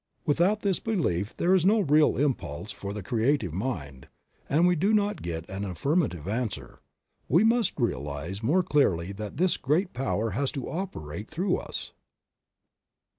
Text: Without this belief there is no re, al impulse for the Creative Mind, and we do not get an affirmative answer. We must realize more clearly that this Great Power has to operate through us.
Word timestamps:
Without 0.25 0.61
this 0.63 0.79
belief 0.79 1.37
there 1.37 1.53
is 1.53 1.63
no 1.63 1.79
re, 1.81 2.01
al 2.01 2.17
impulse 2.17 2.71
for 2.71 2.91
the 2.91 3.03
Creative 3.03 3.53
Mind, 3.53 4.07
and 4.49 4.65
we 4.65 4.75
do 4.75 4.93
not 4.93 5.21
get 5.21 5.47
an 5.47 5.63
affirmative 5.63 6.27
answer. 6.27 6.79
We 7.29 7.43
must 7.43 7.79
realize 7.79 8.41
more 8.41 8.63
clearly 8.63 9.11
that 9.11 9.37
this 9.37 9.57
Great 9.57 9.93
Power 9.93 10.31
has 10.31 10.51
to 10.53 10.67
operate 10.67 11.29
through 11.29 11.57
us. 11.57 11.91